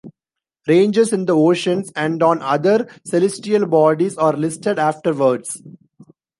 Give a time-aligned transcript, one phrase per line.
[0.67, 5.61] Ranges in the oceans and on other celestial bodies are listed afterwards.